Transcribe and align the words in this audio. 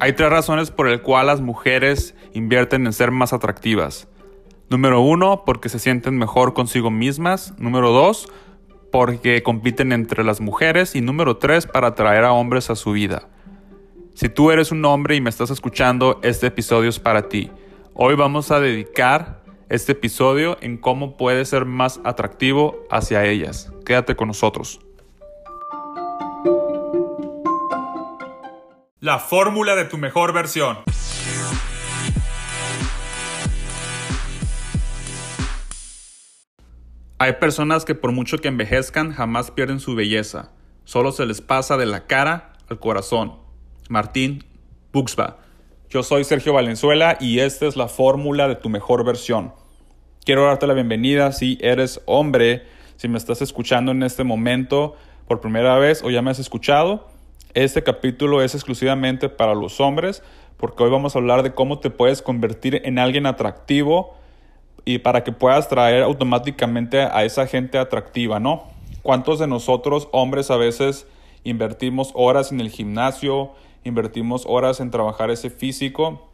Hay 0.00 0.12
tres 0.12 0.30
razones 0.30 0.70
por 0.70 0.88
las 0.88 1.00
cuales 1.00 1.26
las 1.26 1.40
mujeres 1.40 2.14
invierten 2.32 2.86
en 2.86 2.92
ser 2.92 3.10
más 3.10 3.32
atractivas. 3.32 4.06
Número 4.70 5.00
uno, 5.00 5.42
porque 5.44 5.68
se 5.68 5.80
sienten 5.80 6.16
mejor 6.16 6.54
consigo 6.54 6.90
mismas. 6.90 7.52
Número 7.58 7.90
dos, 7.90 8.28
porque 8.92 9.42
compiten 9.42 9.90
entre 9.90 10.22
las 10.22 10.40
mujeres. 10.40 10.94
Y 10.94 11.00
número 11.00 11.38
tres, 11.38 11.66
para 11.66 11.88
atraer 11.88 12.24
a 12.24 12.32
hombres 12.32 12.70
a 12.70 12.76
su 12.76 12.92
vida. 12.92 13.28
Si 14.14 14.28
tú 14.28 14.52
eres 14.52 14.70
un 14.70 14.84
hombre 14.84 15.16
y 15.16 15.20
me 15.20 15.30
estás 15.30 15.50
escuchando, 15.50 16.20
este 16.22 16.46
episodio 16.46 16.90
es 16.90 17.00
para 17.00 17.28
ti. 17.28 17.50
Hoy 17.94 18.14
vamos 18.14 18.52
a 18.52 18.60
dedicar 18.60 19.42
este 19.68 19.92
episodio 19.92 20.58
en 20.60 20.78
cómo 20.78 21.16
puedes 21.16 21.48
ser 21.48 21.64
más 21.64 22.00
atractivo 22.04 22.86
hacia 22.88 23.24
ellas. 23.24 23.72
Quédate 23.84 24.14
con 24.14 24.28
nosotros. 24.28 24.80
La 29.00 29.20
fórmula 29.20 29.76
de 29.76 29.84
tu 29.84 29.96
mejor 29.96 30.32
versión. 30.32 30.78
Hay 37.18 37.34
personas 37.34 37.84
que 37.84 37.94
por 37.94 38.10
mucho 38.10 38.38
que 38.38 38.48
envejezcan 38.48 39.12
jamás 39.12 39.52
pierden 39.52 39.78
su 39.78 39.94
belleza. 39.94 40.50
Solo 40.82 41.12
se 41.12 41.26
les 41.26 41.40
pasa 41.40 41.76
de 41.76 41.86
la 41.86 42.08
cara 42.08 42.54
al 42.68 42.80
corazón. 42.80 43.34
Martín 43.88 44.42
Buxba. 44.92 45.36
Yo 45.88 46.02
soy 46.02 46.24
Sergio 46.24 46.54
Valenzuela 46.54 47.16
y 47.20 47.38
esta 47.38 47.66
es 47.66 47.76
la 47.76 47.86
fórmula 47.86 48.48
de 48.48 48.56
tu 48.56 48.68
mejor 48.68 49.04
versión. 49.04 49.52
Quiero 50.24 50.44
darte 50.44 50.66
la 50.66 50.74
bienvenida 50.74 51.30
si 51.30 51.56
eres 51.60 52.00
hombre, 52.06 52.66
si 52.96 53.06
me 53.06 53.18
estás 53.18 53.42
escuchando 53.42 53.92
en 53.92 54.02
este 54.02 54.24
momento 54.24 54.96
por 55.28 55.40
primera 55.40 55.78
vez 55.78 56.02
o 56.02 56.10
ya 56.10 56.20
me 56.20 56.32
has 56.32 56.40
escuchado 56.40 57.16
este 57.54 57.82
capítulo 57.82 58.42
es 58.42 58.54
exclusivamente 58.54 59.28
para 59.28 59.54
los 59.54 59.80
hombres 59.80 60.22
porque 60.58 60.82
hoy 60.82 60.90
vamos 60.90 61.14
a 61.14 61.18
hablar 61.18 61.42
de 61.42 61.54
cómo 61.54 61.78
te 61.78 61.88
puedes 61.88 62.20
convertir 62.20 62.82
en 62.84 62.98
alguien 62.98 63.26
atractivo 63.26 64.16
y 64.84 64.98
para 64.98 65.22
que 65.22 65.32
puedas 65.32 65.68
traer 65.68 66.02
automáticamente 66.02 67.00
a 67.00 67.24
esa 67.24 67.46
gente 67.46 67.78
atractiva, 67.78 68.40
¿no? 68.40 68.64
¿Cuántos 69.02 69.38
de 69.38 69.46
nosotros 69.46 70.08
hombres 70.12 70.50
a 70.50 70.56
veces 70.56 71.06
invertimos 71.44 72.10
horas 72.14 72.50
en 72.52 72.60
el 72.60 72.70
gimnasio, 72.70 73.52
invertimos 73.84 74.44
horas 74.46 74.80
en 74.80 74.90
trabajar 74.90 75.30
ese 75.30 75.48
físico? 75.48 76.28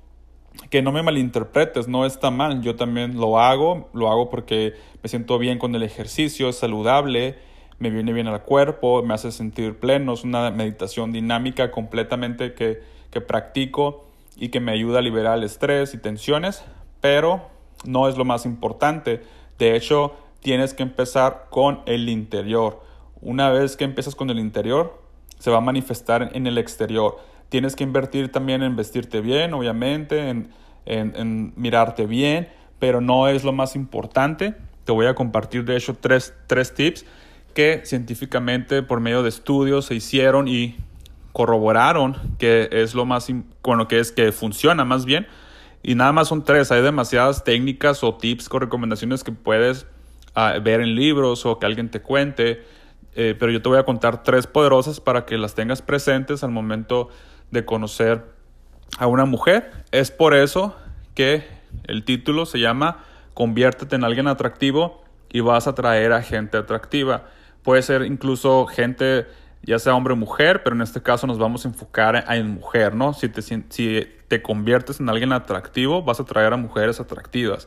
Que 0.70 0.82
no 0.82 0.92
me 0.92 1.02
malinterpretes, 1.02 1.88
no 1.88 2.06
está 2.06 2.30
mal, 2.30 2.62
yo 2.62 2.76
también 2.76 3.18
lo 3.18 3.38
hago, 3.38 3.90
lo 3.92 4.10
hago 4.10 4.30
porque 4.30 4.72
me 5.02 5.08
siento 5.08 5.38
bien 5.38 5.58
con 5.58 5.74
el 5.74 5.82
ejercicio, 5.82 6.48
es 6.48 6.56
saludable, 6.56 7.36
me 7.78 7.90
viene 7.90 8.12
bien 8.12 8.26
al 8.26 8.42
cuerpo, 8.42 9.02
me 9.02 9.14
hace 9.14 9.32
sentir 9.32 9.78
pleno, 9.78 10.12
es 10.12 10.24
una 10.24 10.50
meditación 10.50 11.12
dinámica 11.12 11.70
completamente 11.70 12.54
que, 12.54 12.82
que 13.10 13.20
practico 13.20 14.06
y 14.36 14.48
que 14.48 14.60
me 14.60 14.72
ayuda 14.72 14.98
a 14.98 15.02
liberar 15.02 15.38
el 15.38 15.44
estrés 15.44 15.94
y 15.94 15.98
tensiones, 15.98 16.64
pero 17.00 17.48
no 17.84 18.08
es 18.08 18.16
lo 18.16 18.24
más 18.24 18.46
importante. 18.46 19.22
De 19.58 19.76
hecho, 19.76 20.14
tienes 20.40 20.74
que 20.74 20.82
empezar 20.82 21.46
con 21.50 21.80
el 21.86 22.08
interior. 22.08 22.82
Una 23.20 23.50
vez 23.50 23.76
que 23.76 23.84
empiezas 23.84 24.14
con 24.14 24.30
el 24.30 24.38
interior, 24.38 25.02
se 25.38 25.50
va 25.50 25.58
a 25.58 25.60
manifestar 25.60 26.30
en 26.32 26.46
el 26.46 26.58
exterior. 26.58 27.18
Tienes 27.48 27.76
que 27.76 27.84
invertir 27.84 28.32
también 28.32 28.62
en 28.62 28.76
vestirte 28.76 29.20
bien, 29.20 29.54
obviamente, 29.54 30.28
en, 30.28 30.50
en, 30.86 31.14
en 31.16 31.52
mirarte 31.56 32.06
bien, 32.06 32.48
pero 32.78 33.00
no 33.00 33.28
es 33.28 33.44
lo 33.44 33.52
más 33.52 33.76
importante. 33.76 34.54
Te 34.84 34.92
voy 34.92 35.06
a 35.06 35.14
compartir, 35.14 35.64
de 35.64 35.76
hecho, 35.76 35.94
tres, 35.94 36.34
tres 36.46 36.74
tips 36.74 37.06
que 37.54 37.82
científicamente 37.84 38.82
por 38.82 39.00
medio 39.00 39.22
de 39.22 39.28
estudios 39.28 39.86
se 39.86 39.94
hicieron 39.94 40.48
y 40.48 40.76
corroboraron 41.32 42.36
que 42.38 42.68
es 42.70 42.94
lo 42.94 43.06
más, 43.06 43.28
bueno, 43.62 43.88
que 43.88 43.98
es 43.98 44.12
que 44.12 44.30
funciona 44.32 44.84
más 44.84 45.04
bien. 45.04 45.26
Y 45.82 45.94
nada 45.96 46.12
más 46.12 46.28
son 46.28 46.44
tres, 46.44 46.72
hay 46.72 46.82
demasiadas 46.82 47.44
técnicas 47.44 48.02
o 48.04 48.14
tips 48.14 48.48
o 48.50 48.58
recomendaciones 48.58 49.22
que 49.22 49.32
puedes 49.32 49.86
uh, 50.36 50.60
ver 50.62 50.80
en 50.80 50.94
libros 50.94 51.44
o 51.44 51.58
que 51.58 51.66
alguien 51.66 51.90
te 51.90 52.00
cuente, 52.00 52.64
eh, 53.14 53.36
pero 53.38 53.52
yo 53.52 53.60
te 53.60 53.68
voy 53.68 53.78
a 53.78 53.84
contar 53.84 54.22
tres 54.22 54.46
poderosas 54.46 55.00
para 55.00 55.26
que 55.26 55.36
las 55.36 55.54
tengas 55.54 55.82
presentes 55.82 56.42
al 56.42 56.50
momento 56.50 57.10
de 57.50 57.64
conocer 57.64 58.24
a 58.98 59.06
una 59.06 59.24
mujer. 59.24 59.70
Es 59.92 60.10
por 60.10 60.34
eso 60.34 60.74
que 61.14 61.44
el 61.84 62.04
título 62.04 62.46
se 62.46 62.60
llama 62.60 63.04
Conviértete 63.34 63.96
en 63.96 64.04
alguien 64.04 64.28
atractivo 64.28 65.02
y 65.30 65.40
vas 65.40 65.66
a 65.66 65.70
atraer 65.70 66.12
a 66.12 66.22
gente 66.22 66.56
atractiva. 66.56 67.24
Puede 67.64 67.82
ser 67.82 68.02
incluso 68.02 68.66
gente, 68.66 69.26
ya 69.62 69.78
sea 69.78 69.96
hombre 69.96 70.12
o 70.12 70.16
mujer, 70.16 70.62
pero 70.62 70.76
en 70.76 70.82
este 70.82 71.02
caso 71.02 71.26
nos 71.26 71.38
vamos 71.38 71.64
a 71.64 71.68
enfocar 71.68 72.26
en 72.28 72.50
mujer, 72.50 72.94
¿no? 72.94 73.14
Si 73.14 73.30
te, 73.30 73.40
si 73.40 74.06
te 74.28 74.42
conviertes 74.42 75.00
en 75.00 75.08
alguien 75.08 75.32
atractivo, 75.32 76.02
vas 76.02 76.20
a 76.20 76.24
atraer 76.24 76.52
a 76.52 76.58
mujeres 76.58 77.00
atractivas. 77.00 77.66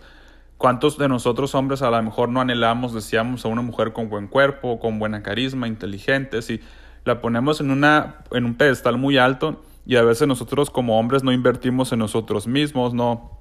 ¿Cuántos 0.58 1.00
de 1.00 1.08
nosotros 1.08 1.56
hombres 1.56 1.82
a 1.82 1.90
lo 1.90 2.02
mejor 2.04 2.30
no 2.30 2.42
anhelamos, 2.42 2.94
deseamos 2.94 3.44
a 3.44 3.48
una 3.48 3.64
mujer 3.64 3.92
con 3.92 4.08
buen 4.08 4.28
cuerpo, 4.28 4.80
con 4.80 5.00
buena 5.00 5.24
carisma, 5.24 5.68
inteligente? 5.68 6.44
Si 6.44 6.62
la 7.04 7.20
ponemos 7.20 7.60
en, 7.60 7.72
una, 7.72 8.18
en 8.32 8.46
un 8.46 8.54
pedestal 8.56 8.98
muy 8.98 9.18
alto 9.18 9.64
y 9.84 9.96
a 9.96 10.04
veces 10.04 10.28
nosotros 10.28 10.70
como 10.70 11.00
hombres 11.00 11.24
no 11.24 11.32
invertimos 11.32 11.92
en 11.92 12.00
nosotros 12.00 12.46
mismos, 12.46 12.94
no, 12.94 13.40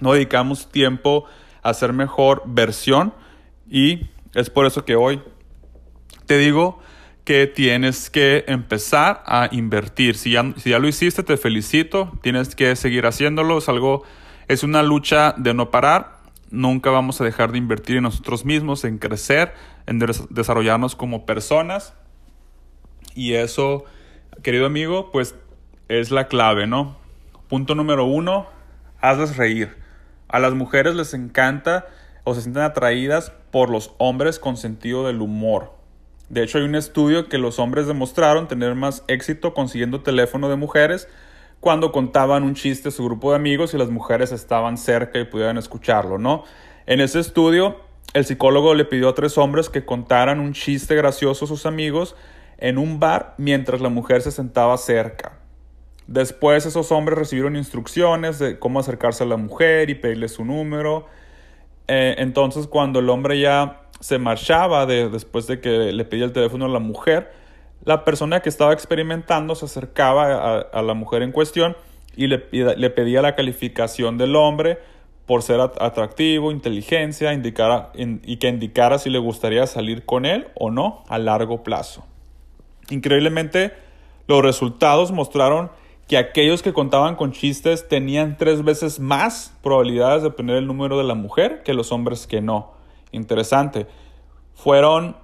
no 0.00 0.12
dedicamos 0.12 0.70
tiempo 0.70 1.24
a 1.62 1.72
ser 1.72 1.94
mejor 1.94 2.42
versión 2.44 3.14
y 3.70 4.10
es 4.34 4.50
por 4.50 4.66
eso 4.66 4.84
que 4.84 4.96
hoy 4.96 5.22
te 6.26 6.38
digo 6.38 6.78
que 7.24 7.46
tienes 7.46 8.10
que 8.10 8.44
empezar 8.48 9.22
a 9.26 9.48
invertir. 9.50 10.16
Si 10.16 10.32
ya, 10.32 10.52
si 10.56 10.70
ya 10.70 10.78
lo 10.78 10.88
hiciste, 10.88 11.22
te 11.22 11.36
felicito. 11.36 12.12
Tienes 12.22 12.54
que 12.54 12.76
seguir 12.76 13.06
haciéndolo. 13.06 13.58
Es 13.58 13.68
algo, 13.68 14.02
es 14.48 14.62
una 14.62 14.82
lucha 14.82 15.34
de 15.36 15.54
no 15.54 15.70
parar. 15.70 16.18
Nunca 16.50 16.90
vamos 16.90 17.20
a 17.20 17.24
dejar 17.24 17.52
de 17.52 17.58
invertir 17.58 17.96
en 17.96 18.02
nosotros 18.04 18.44
mismos, 18.44 18.84
en 18.84 18.98
crecer, 18.98 19.54
en 19.86 19.98
desarrollarnos 20.30 20.94
como 20.94 21.24
personas. 21.24 21.94
Y 23.14 23.34
eso, 23.34 23.84
querido 24.42 24.66
amigo, 24.66 25.10
pues 25.10 25.34
es 25.88 26.10
la 26.10 26.28
clave, 26.28 26.66
¿no? 26.66 26.96
Punto 27.48 27.74
número 27.74 28.04
uno, 28.04 28.46
hazles 29.00 29.36
reír. 29.36 29.74
A 30.28 30.38
las 30.38 30.54
mujeres 30.54 30.94
les 30.94 31.14
encanta 31.14 31.86
o 32.24 32.34
se 32.34 32.42
sienten 32.42 32.62
atraídas 32.62 33.32
por 33.50 33.70
los 33.70 33.94
hombres 33.98 34.38
con 34.38 34.56
sentido 34.56 35.06
del 35.06 35.20
humor. 35.20 35.73
De 36.28 36.42
hecho, 36.42 36.58
hay 36.58 36.64
un 36.64 36.74
estudio 36.74 37.28
que 37.28 37.38
los 37.38 37.58
hombres 37.58 37.86
demostraron 37.86 38.48
tener 38.48 38.74
más 38.74 39.04
éxito 39.08 39.54
consiguiendo 39.54 40.02
teléfono 40.02 40.48
de 40.48 40.56
mujeres 40.56 41.08
cuando 41.60 41.92
contaban 41.92 42.42
un 42.42 42.54
chiste 42.54 42.88
a 42.88 42.92
su 42.92 43.04
grupo 43.04 43.30
de 43.30 43.36
amigos 43.36 43.72
y 43.74 43.78
las 43.78 43.90
mujeres 43.90 44.32
estaban 44.32 44.76
cerca 44.76 45.18
y 45.18 45.24
pudieran 45.24 45.56
escucharlo, 45.56 46.18
¿no? 46.18 46.44
En 46.86 47.00
ese 47.00 47.20
estudio, 47.20 47.80
el 48.12 48.24
psicólogo 48.24 48.74
le 48.74 48.84
pidió 48.84 49.08
a 49.08 49.14
tres 49.14 49.38
hombres 49.38 49.70
que 49.70 49.84
contaran 49.84 50.40
un 50.40 50.52
chiste 50.52 50.94
gracioso 50.94 51.46
a 51.46 51.48
sus 51.48 51.66
amigos 51.66 52.16
en 52.58 52.78
un 52.78 53.00
bar 53.00 53.34
mientras 53.38 53.80
la 53.80 53.88
mujer 53.88 54.22
se 54.22 54.30
sentaba 54.30 54.76
cerca. 54.76 55.38
Después 56.06 56.66
esos 56.66 56.92
hombres 56.92 57.18
recibieron 57.18 57.56
instrucciones 57.56 58.38
de 58.38 58.58
cómo 58.58 58.78
acercarse 58.78 59.24
a 59.24 59.26
la 59.26 59.38
mujer 59.38 59.88
y 59.88 59.94
pedirle 59.94 60.28
su 60.28 60.44
número. 60.44 61.06
Eh, 61.88 62.16
entonces 62.18 62.66
cuando 62.66 62.98
el 62.98 63.08
hombre 63.08 63.40
ya 63.40 63.83
se 64.00 64.18
marchaba 64.18 64.86
de, 64.86 65.08
después 65.08 65.46
de 65.46 65.60
que 65.60 65.92
le 65.92 66.04
pedía 66.04 66.24
el 66.24 66.32
teléfono 66.32 66.66
a 66.66 66.68
la 66.68 66.78
mujer, 66.78 67.32
la 67.84 68.04
persona 68.04 68.40
que 68.40 68.48
estaba 68.48 68.72
experimentando 68.72 69.54
se 69.54 69.66
acercaba 69.66 70.60
a, 70.60 70.82
la 70.82 70.94
mujer 70.94 71.22
en 71.22 71.32
cuestión 71.32 71.76
y 72.16 72.26
le, 72.26 72.44
le, 72.52 72.90
pedía 72.90 73.22
la 73.22 73.34
calificación 73.34 74.18
del 74.18 74.36
hombre 74.36 74.78
por 75.26 75.42
ser 75.42 75.60
atractivo, 75.60 76.50
inteligencia, 76.50 77.32
indicara, 77.32 77.90
y 77.94 78.36
que 78.36 78.48
indicara 78.48 78.98
si 78.98 79.10
le 79.10 79.18
gustaría 79.18 79.66
salir 79.66 80.04
con 80.04 80.26
él 80.26 80.48
o 80.54 80.70
no 80.70 81.02
a 81.08 81.18
largo 81.18 81.62
plazo. 81.62 82.04
Increíblemente, 82.90 83.72
los 84.26 84.42
resultados 84.42 85.12
mostraron 85.12 85.70
que 86.08 86.18
aquellos 86.18 86.62
que 86.62 86.74
contaban 86.74 87.16
con 87.16 87.32
chistes 87.32 87.88
tenían 87.88 88.36
tres 88.36 88.62
veces 88.62 89.00
más 89.00 89.56
probabilidades 89.62 90.22
de 90.22 90.28
obtener 90.28 90.56
el 90.56 90.66
número 90.66 90.98
de 90.98 91.04
la 91.04 91.14
mujer 91.14 91.62
que 91.62 91.72
los 91.72 91.92
hombres 91.92 92.26
que 92.26 92.42
no 92.42 92.73
interesante. 93.14 93.86
Fueron, 94.54 95.16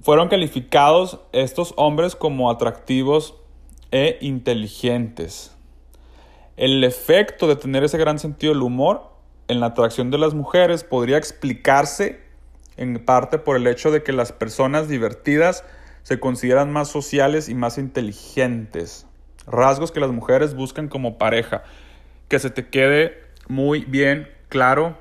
fueron 0.00 0.28
calificados 0.28 1.20
estos 1.32 1.74
hombres 1.76 2.16
como 2.16 2.50
atractivos 2.50 3.34
e 3.90 4.18
inteligentes. 4.20 5.54
El 6.56 6.84
efecto 6.84 7.46
de 7.46 7.56
tener 7.56 7.84
ese 7.84 7.98
gran 7.98 8.18
sentido 8.18 8.52
del 8.52 8.62
humor 8.62 9.10
en 9.48 9.60
la 9.60 9.66
atracción 9.66 10.10
de 10.10 10.18
las 10.18 10.34
mujeres 10.34 10.84
podría 10.84 11.16
explicarse 11.16 12.20
en 12.76 13.04
parte 13.04 13.38
por 13.38 13.56
el 13.56 13.66
hecho 13.66 13.90
de 13.90 14.02
que 14.02 14.12
las 14.12 14.32
personas 14.32 14.88
divertidas 14.88 15.64
se 16.02 16.18
consideran 16.18 16.72
más 16.72 16.88
sociales 16.88 17.48
y 17.48 17.54
más 17.54 17.78
inteligentes. 17.78 19.06
Rasgos 19.46 19.92
que 19.92 20.00
las 20.00 20.10
mujeres 20.10 20.54
buscan 20.54 20.88
como 20.88 21.18
pareja. 21.18 21.62
Que 22.28 22.38
se 22.38 22.50
te 22.50 22.68
quede 22.68 23.18
muy 23.48 23.84
bien 23.84 24.28
claro 24.48 24.96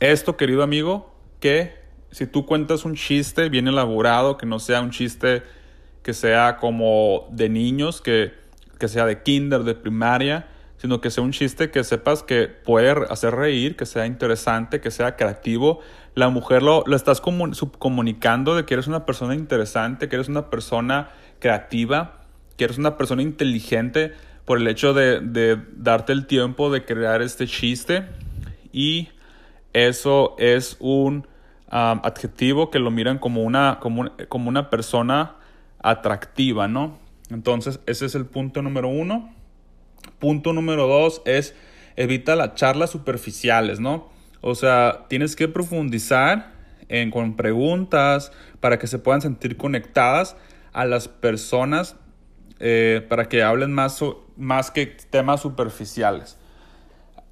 esto, 0.00 0.36
querido 0.36 0.62
amigo, 0.62 1.14
que 1.40 1.82
si 2.10 2.26
tú 2.26 2.46
cuentas 2.46 2.84
un 2.84 2.94
chiste 2.94 3.48
bien 3.48 3.68
elaborado, 3.68 4.36
que 4.36 4.46
no 4.46 4.58
sea 4.58 4.80
un 4.80 4.90
chiste 4.90 5.42
que 6.02 6.14
sea 6.14 6.56
como 6.56 7.28
de 7.30 7.48
niños, 7.48 8.00
que, 8.00 8.34
que 8.78 8.88
sea 8.88 9.06
de 9.06 9.22
kinder, 9.22 9.62
de 9.62 9.74
primaria, 9.74 10.48
sino 10.76 11.00
que 11.00 11.10
sea 11.10 11.22
un 11.22 11.30
chiste 11.30 11.70
que 11.70 11.84
sepas 11.84 12.24
que 12.24 12.48
puede 12.48 12.90
hacer 13.08 13.34
reír, 13.34 13.76
que 13.76 13.86
sea 13.86 14.04
interesante, 14.04 14.80
que 14.80 14.90
sea 14.90 15.16
creativo. 15.16 15.78
La 16.14 16.28
mujer 16.28 16.62
lo, 16.62 16.82
lo 16.86 16.96
estás 16.96 17.20
comunicando 17.20 18.56
de 18.56 18.64
que 18.64 18.74
eres 18.74 18.88
una 18.88 19.06
persona 19.06 19.34
interesante, 19.34 20.08
que 20.08 20.16
eres 20.16 20.28
una 20.28 20.50
persona 20.50 21.10
creativa, 21.38 22.24
que 22.56 22.64
eres 22.64 22.78
una 22.78 22.96
persona 22.96 23.22
inteligente 23.22 24.12
por 24.44 24.58
el 24.58 24.66
hecho 24.66 24.92
de, 24.92 25.20
de 25.20 25.56
darte 25.76 26.12
el 26.12 26.26
tiempo 26.26 26.72
de 26.72 26.84
crear 26.84 27.22
este 27.22 27.46
chiste. 27.46 28.04
Y 28.72 29.10
eso 29.72 30.34
es 30.38 30.76
un 30.80 31.26
adjetivo 31.68 32.70
que 32.70 32.78
lo 32.78 32.90
miran 32.90 33.18
como 33.18 33.42
una, 33.42 33.80
como 33.80 34.48
una 34.48 34.68
persona 34.68 35.36
atractiva, 35.82 36.68
¿no? 36.68 36.98
Entonces, 37.30 37.80
ese 37.86 38.06
es 38.06 38.14
el 38.14 38.26
punto 38.26 38.62
número 38.62 38.88
uno. 38.88 39.32
Punto 40.18 40.52
número 40.52 40.86
dos 40.86 41.22
es 41.24 41.54
evita 41.96 42.36
las 42.36 42.54
charlas 42.54 42.90
superficiales, 42.90 43.80
¿no? 43.80 44.10
O 44.40 44.54
sea, 44.54 45.06
tienes 45.08 45.36
que 45.36 45.48
profundizar 45.48 46.52
en, 46.88 47.10
con 47.10 47.36
preguntas 47.36 48.32
para 48.60 48.78
que 48.78 48.86
se 48.86 48.98
puedan 48.98 49.20
sentir 49.20 49.56
conectadas 49.56 50.36
a 50.72 50.84
las 50.84 51.08
personas 51.08 51.96
eh, 52.58 53.04
para 53.08 53.28
que 53.28 53.42
hablen 53.42 53.72
más, 53.72 54.00
más 54.36 54.70
que 54.70 54.86
temas 54.86 55.40
superficiales. 55.40 56.38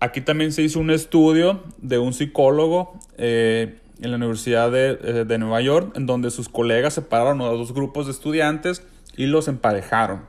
Aquí 0.00 0.22
también 0.22 0.52
se 0.52 0.62
hizo 0.62 0.80
un 0.80 0.90
estudio 0.90 1.62
de 1.76 1.98
un 1.98 2.14
psicólogo 2.14 2.98
eh, 3.18 3.78
en 4.00 4.10
la 4.10 4.16
Universidad 4.16 4.70
de, 4.70 4.98
eh, 5.02 5.24
de, 5.26 5.38
Nueva 5.38 5.60
York, 5.60 5.92
en 5.94 6.06
donde 6.06 6.30
sus 6.30 6.48
colegas 6.48 6.94
separaron 6.94 7.42
a 7.42 7.44
dos 7.46 7.74
grupos 7.74 8.06
de 8.06 8.12
estudiantes 8.12 8.82
y 9.14 9.26
los 9.26 9.46
emparejaron. 9.46 10.22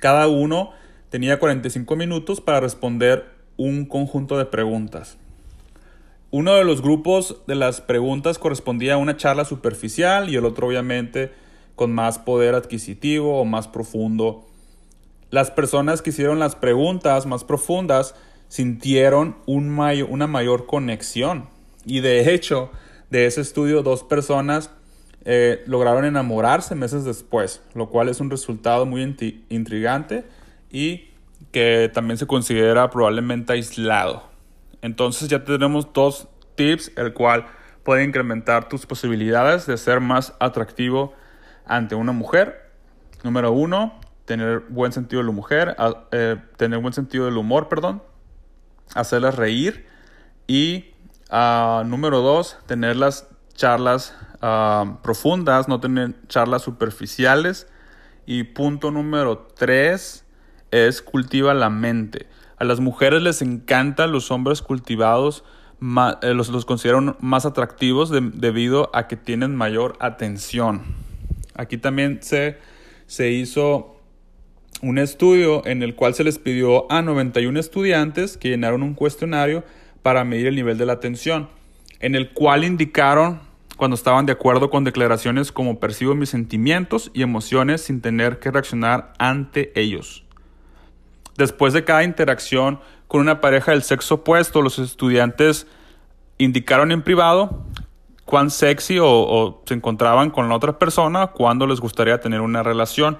Cada 0.00 0.28
uno 0.28 0.72
tenía 1.08 1.38
45 1.38 1.96
minutos 1.96 2.42
para 2.42 2.60
responder 2.60 3.24
un 3.56 3.86
conjunto 3.86 4.36
de 4.36 4.44
preguntas. 4.44 5.16
Uno 6.30 6.54
de 6.56 6.64
los 6.64 6.82
grupos 6.82 7.36
de 7.46 7.54
las 7.54 7.80
preguntas 7.80 8.38
correspondía 8.38 8.94
a 8.94 8.98
una 8.98 9.16
charla 9.16 9.46
superficial 9.46 10.28
y 10.28 10.36
el 10.36 10.44
otro 10.44 10.66
obviamente 10.66 11.32
con 11.76 11.92
más 11.92 12.18
poder 12.18 12.54
adquisitivo 12.54 13.40
o 13.40 13.44
más 13.44 13.66
profundo. 13.66 14.44
Las 15.30 15.50
personas 15.50 16.02
que 16.02 16.10
hicieron 16.10 16.38
las 16.38 16.54
preguntas 16.54 17.24
más 17.24 17.44
profundas 17.44 18.14
sintieron 18.54 19.34
un 19.46 19.76
una 20.08 20.28
mayor 20.28 20.66
conexión. 20.66 21.48
Y 21.84 21.98
de 21.98 22.32
hecho, 22.32 22.70
de 23.10 23.26
ese 23.26 23.40
estudio, 23.40 23.82
dos 23.82 24.04
personas 24.04 24.70
eh, 25.24 25.64
lograron 25.66 26.04
enamorarse 26.04 26.76
meses 26.76 27.04
después, 27.04 27.62
lo 27.74 27.90
cual 27.90 28.08
es 28.08 28.20
un 28.20 28.30
resultado 28.30 28.86
muy 28.86 29.02
intrigante 29.48 30.24
y 30.70 31.10
que 31.50 31.90
también 31.92 32.16
se 32.16 32.28
considera 32.28 32.90
probablemente 32.90 33.54
aislado. 33.54 34.22
Entonces 34.82 35.28
ya 35.28 35.42
tenemos 35.42 35.92
dos 35.92 36.28
tips, 36.54 36.92
el 36.96 37.12
cual 37.12 37.46
puede 37.82 38.04
incrementar 38.04 38.68
tus 38.68 38.86
posibilidades 38.86 39.66
de 39.66 39.76
ser 39.78 39.98
más 39.98 40.32
atractivo 40.38 41.12
ante 41.66 41.96
una 41.96 42.12
mujer. 42.12 42.70
Número 43.24 43.50
uno, 43.50 43.98
tener 44.26 44.60
buen 44.68 44.92
sentido 44.92 45.22
de 45.22 45.26
la 45.26 45.34
mujer, 45.34 45.74
eh, 46.12 46.36
tener 46.56 46.78
buen 46.78 46.94
sentido 46.94 47.24
del 47.24 47.36
humor, 47.36 47.68
perdón, 47.68 48.00
hacerlas 48.94 49.36
reír 49.36 49.86
y 50.46 50.86
ah, 51.30 51.82
número 51.86 52.20
dos, 52.20 52.58
tener 52.66 52.96
las 52.96 53.28
charlas 53.54 54.14
ah, 54.40 54.98
profundas, 55.02 55.68
no 55.68 55.80
tener 55.80 56.14
charlas 56.28 56.62
superficiales 56.62 57.66
y 58.26 58.44
punto 58.44 58.90
número 58.90 59.46
tres 59.56 60.24
es 60.70 61.02
cultiva 61.02 61.54
la 61.54 61.70
mente. 61.70 62.26
A 62.56 62.64
las 62.64 62.80
mujeres 62.80 63.22
les 63.22 63.42
encantan 63.42 64.12
los 64.12 64.30
hombres 64.30 64.62
cultivados, 64.62 65.44
eh, 66.22 66.34
los, 66.34 66.48
los 66.48 66.64
consideran 66.64 67.16
más 67.20 67.46
atractivos 67.46 68.10
debido 68.10 68.90
a 68.94 69.06
que 69.06 69.16
tienen 69.16 69.54
mayor 69.56 69.96
atención. 70.00 70.82
Aquí 71.54 71.78
también 71.78 72.22
se, 72.22 72.58
se 73.06 73.30
hizo 73.30 73.93
un 74.84 74.98
estudio 74.98 75.66
en 75.66 75.82
el 75.82 75.94
cual 75.94 76.14
se 76.14 76.24
les 76.24 76.38
pidió 76.38 76.90
a 76.92 77.00
91 77.00 77.58
estudiantes 77.58 78.36
que 78.36 78.50
llenaron 78.50 78.82
un 78.82 78.94
cuestionario 78.94 79.64
para 80.02 80.24
medir 80.24 80.46
el 80.46 80.56
nivel 80.56 80.76
de 80.76 80.84
la 80.84 80.92
atención, 80.92 81.48
en 82.00 82.14
el 82.14 82.30
cual 82.32 82.64
indicaron 82.64 83.40
cuando 83.78 83.94
estaban 83.94 84.26
de 84.26 84.32
acuerdo 84.32 84.68
con 84.68 84.84
declaraciones 84.84 85.52
como 85.52 85.80
percibo 85.80 86.14
mis 86.14 86.28
sentimientos 86.28 87.10
y 87.14 87.22
emociones 87.22 87.80
sin 87.80 88.02
tener 88.02 88.38
que 88.38 88.50
reaccionar 88.50 89.14
ante 89.18 89.72
ellos. 89.74 90.24
Después 91.38 91.72
de 91.72 91.84
cada 91.84 92.04
interacción 92.04 92.78
con 93.08 93.22
una 93.22 93.40
pareja 93.40 93.72
del 93.72 93.82
sexo 93.82 94.16
opuesto, 94.16 94.60
los 94.60 94.78
estudiantes 94.78 95.66
indicaron 96.36 96.92
en 96.92 97.02
privado 97.02 97.64
cuán 98.26 98.50
sexy 98.50 98.98
o, 99.00 99.62
se 99.64 99.74
encontraban 99.74 100.30
con 100.30 100.48
la 100.48 100.56
otra 100.56 100.78
persona, 100.78 101.28
cuándo 101.28 101.66
les 101.66 101.80
gustaría 101.80 102.20
tener 102.20 102.42
una 102.42 102.62
relación. 102.62 103.18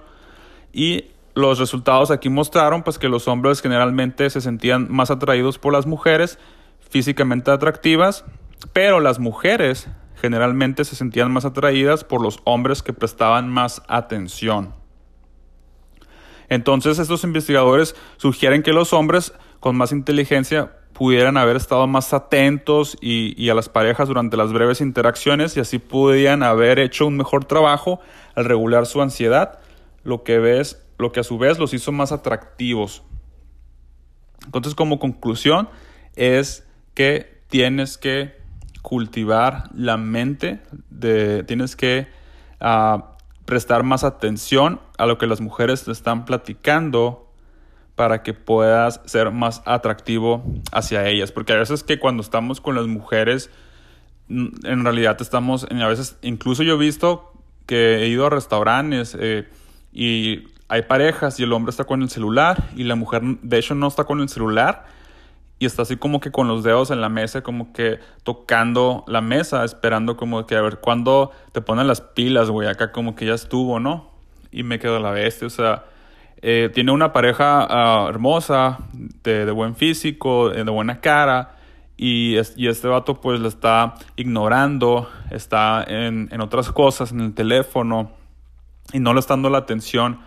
Y 0.72 1.06
los 1.34 1.58
resultados 1.58 2.10
aquí 2.10 2.28
mostraron 2.28 2.82
pues 2.82 2.98
que 2.98 3.08
los 3.08 3.28
hombres 3.28 3.60
generalmente 3.60 4.30
se 4.30 4.40
sentían 4.40 4.86
más 4.90 5.10
atraídos 5.10 5.58
por 5.58 5.72
las 5.72 5.86
mujeres 5.86 6.38
físicamente 6.80 7.50
atractivas, 7.50 8.24
pero 8.72 9.00
las 9.00 9.18
mujeres 9.18 9.88
generalmente 10.20 10.84
se 10.84 10.96
sentían 10.96 11.32
más 11.32 11.44
atraídas 11.44 12.04
por 12.04 12.22
los 12.22 12.40
hombres 12.44 12.82
que 12.82 12.92
prestaban 12.92 13.48
más 13.48 13.82
atención. 13.88 14.74
Entonces 16.48 16.98
estos 16.98 17.24
investigadores 17.24 17.96
sugieren 18.16 18.62
que 18.62 18.72
los 18.72 18.92
hombres 18.92 19.32
con 19.60 19.76
más 19.76 19.92
inteligencia 19.92 20.72
pudieran 20.92 21.36
haber 21.36 21.56
estado 21.56 21.86
más 21.86 22.14
atentos 22.14 22.96
y, 23.00 23.48
a 23.50 23.54
las 23.54 23.68
parejas 23.68 24.08
durante 24.08 24.36
las 24.36 24.52
breves 24.52 24.80
interacciones 24.80 25.56
y 25.56 25.60
así 25.60 25.78
pudieran 25.78 26.42
haber 26.42 26.78
hecho 26.78 27.06
un 27.06 27.16
mejor 27.16 27.44
trabajo 27.44 28.00
al 28.36 28.44
regular 28.44 28.86
su 28.86 29.02
ansiedad, 29.02 29.58
lo 30.04 30.22
que, 30.22 30.38
ves, 30.38 30.83
lo 30.98 31.12
que 31.12 31.20
a 31.20 31.24
su 31.24 31.38
vez 31.38 31.58
los 31.58 31.74
hizo 31.74 31.92
más 31.92 32.12
atractivos. 32.12 33.02
Entonces, 34.44 34.74
como 34.74 34.98
conclusión, 34.98 35.68
es 36.16 36.66
que 36.94 37.42
tienes 37.48 37.98
que 37.98 38.36
cultivar 38.82 39.70
la 39.74 39.96
mente, 39.96 40.60
de, 40.90 41.42
tienes 41.44 41.76
que 41.76 42.06
ah, 42.60 43.16
prestar 43.44 43.82
más 43.82 44.04
atención 44.04 44.80
a 44.98 45.06
lo 45.06 45.18
que 45.18 45.26
las 45.26 45.40
mujeres 45.40 45.84
te 45.84 45.92
están 45.92 46.24
platicando 46.24 47.30
para 47.94 48.22
que 48.22 48.34
puedas 48.34 49.00
ser 49.04 49.30
más 49.30 49.62
atractivo 49.66 50.44
hacia 50.72 51.06
ellas. 51.08 51.32
Porque 51.32 51.52
a 51.52 51.56
veces 51.56 51.82
que 51.82 51.98
cuando 51.98 52.22
estamos 52.22 52.60
con 52.60 52.74
las 52.74 52.86
mujeres, 52.86 53.50
en 54.28 54.84
realidad 54.84 55.16
estamos, 55.20 55.66
a 55.70 55.86
veces, 55.86 56.16
incluso 56.22 56.62
yo 56.62 56.74
he 56.74 56.78
visto 56.78 57.32
que 57.66 58.02
he 58.02 58.08
ido 58.08 58.26
a 58.26 58.30
restaurantes 58.30 59.16
eh, 59.18 59.48
y 59.92 60.48
hay 60.68 60.82
parejas 60.82 61.38
y 61.40 61.42
el 61.42 61.52
hombre 61.52 61.70
está 61.70 61.84
con 61.84 62.02
el 62.02 62.10
celular 62.10 62.64
y 62.76 62.84
la 62.84 62.94
mujer 62.94 63.22
de 63.42 63.58
hecho 63.58 63.74
no 63.74 63.86
está 63.86 64.04
con 64.04 64.20
el 64.20 64.28
celular 64.28 64.86
y 65.58 65.66
está 65.66 65.82
así 65.82 65.96
como 65.96 66.20
que 66.20 66.30
con 66.30 66.48
los 66.48 66.64
dedos 66.64 66.90
en 66.90 67.00
la 67.00 67.08
mesa, 67.08 67.42
como 67.42 67.72
que 67.72 68.00
tocando 68.22 69.04
la 69.06 69.20
mesa, 69.20 69.64
esperando 69.64 70.16
como 70.16 70.46
que 70.46 70.56
a 70.56 70.62
ver 70.62 70.78
cuándo 70.78 71.30
te 71.52 71.60
ponen 71.60 71.86
las 71.86 72.00
pilas, 72.00 72.50
güey, 72.50 72.68
acá 72.68 72.92
como 72.92 73.14
que 73.14 73.26
ya 73.26 73.34
estuvo, 73.34 73.78
¿no? 73.78 74.10
Y 74.50 74.62
me 74.62 74.78
quedo 74.78 74.98
la 74.98 75.10
bestia, 75.10 75.46
o 75.46 75.50
sea, 75.50 75.84
eh, 76.42 76.70
tiene 76.74 76.92
una 76.92 77.12
pareja 77.12 77.66
ah, 77.68 78.06
hermosa, 78.08 78.78
de, 79.22 79.50
buen 79.52 79.76
físico, 79.76 80.50
de 80.50 80.62
buena 80.64 81.00
cara, 81.00 81.56
y, 81.96 82.36
este 82.36 82.88
vato 82.88 83.20
pues 83.20 83.40
le 83.40 83.48
está 83.48 83.94
ignorando, 84.16 85.08
está 85.30 85.84
en, 85.86 86.28
otras 86.40 86.72
cosas, 86.72 87.12
en 87.12 87.20
el 87.20 87.34
teléfono, 87.34 88.10
y 88.92 88.98
no 88.98 89.14
le 89.14 89.20
está 89.20 89.34
dando 89.34 89.50
la 89.50 89.58
atención 89.58 90.20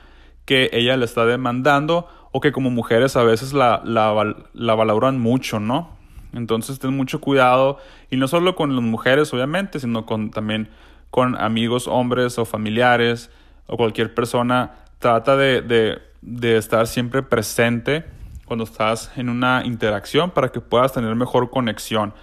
que 0.48 0.72
ella 0.74 0.98
le 0.98 1.06
está 1.06 1.26
demandando, 1.26 2.08
o 2.32 2.42
que 2.42 2.52
como 2.52 2.72
mujeres 2.72 3.16
a 3.16 3.24
veces 3.24 3.54
la, 3.54 3.84
la 3.86 4.76
valoran 4.76 5.20
mucho, 5.20 5.60
¿no? 5.60 5.96
Entonces 6.34 6.80
ten 6.80 6.96
mucho 6.96 7.22
cuidado, 7.22 7.78
y 8.10 8.18
no 8.18 8.28
solo 8.28 8.56
con 8.56 8.76
las 8.76 8.84
mujeres, 8.84 9.32
obviamente, 9.34 9.80
sino 9.80 10.08
con 10.08 10.32
también 10.32 10.70
con 11.12 11.40
amigos, 11.40 11.88
hombres 11.88 12.40
o 12.40 12.46
familiares, 12.46 13.30
o 13.68 13.78
cualquier 13.78 14.14
persona 14.14 14.72
trata 15.00 15.36
de, 15.36 16.02
estar 16.42 16.88
siempre 16.88 17.22
presente 17.22 18.06
cuando 18.46 18.64
estás 18.64 19.12
en 19.18 19.30
una 19.30 19.64
interacción 19.66 20.32
para 20.32 20.50
que 20.50 20.62
puedas 20.62 20.94
tener 20.94 21.14
mejor 21.16 21.50
conexión. 21.50 22.14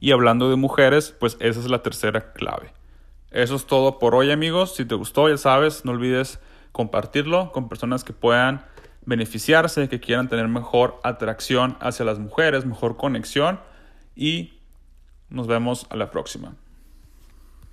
Y 0.00 0.12
hablando 0.12 0.50
de 0.50 0.56
mujeres, 0.56 1.14
pues 1.18 1.36
esa 1.40 1.60
es 1.60 1.68
la 1.68 1.82
tercera 1.82 2.32
clave. 2.32 2.72
Eso 3.30 3.56
es 3.56 3.66
todo 3.66 3.98
por 3.98 4.14
hoy 4.14 4.30
amigos. 4.30 4.74
Si 4.74 4.84
te 4.84 4.94
gustó, 4.94 5.28
ya 5.28 5.36
sabes, 5.36 5.84
no 5.84 5.92
olvides 5.92 6.40
compartirlo 6.74 7.52
con 7.52 7.68
personas 7.68 8.02
que 8.02 8.12
puedan 8.12 8.66
beneficiarse, 9.06 9.88
que 9.88 10.00
quieran 10.00 10.28
tener 10.28 10.48
mejor 10.48 11.00
atracción 11.04 11.76
hacia 11.80 12.04
las 12.04 12.18
mujeres, 12.18 12.66
mejor 12.66 12.96
conexión 12.96 13.60
y 14.16 14.54
nos 15.28 15.46
vemos 15.46 15.86
a 15.90 15.96
la 15.96 16.10
próxima. 16.10 16.56